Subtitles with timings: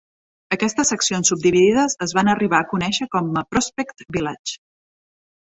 [0.55, 4.61] Aquestes seccions subdividides es van arribar a conèixer com a Prospect Village.